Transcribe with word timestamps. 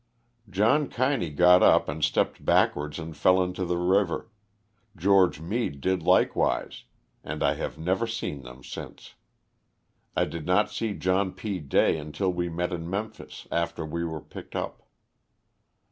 John 0.49 0.89
Kiney 0.89 1.29
got 1.29 1.61
up 1.61 1.87
and 1.87 2.03
stepped 2.03 2.43
backwards 2.43 2.97
and 2.97 3.15
fell 3.15 3.39
into 3.39 3.65
the 3.65 3.77
river, 3.77 4.31
Geo. 4.97 5.29
Meade 5.39 5.79
did 5.79 6.01
like 6.01 6.35
wise, 6.35 6.85
and 7.23 7.43
I 7.43 7.53
have 7.53 7.77
never 7.77 8.07
seen 8.07 8.41
them 8.41 8.63
since. 8.63 9.13
I 10.17 10.25
did 10.25 10.47
not 10.47 10.71
see 10.71 10.95
John 10.95 11.33
P. 11.33 11.59
Day 11.59 11.97
until 11.99 12.33
we 12.33 12.49
met 12.49 12.73
in 12.73 12.89
Memphis, 12.89 13.47
after 13.51 13.85
we 13.85 14.03
were 14.03 14.21
picked 14.21 14.55
up. 14.55 14.81